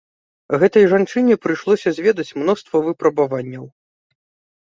[0.61, 3.69] Гэтай жанчыне прыйшлося зведаць мноства выпрабаванняў.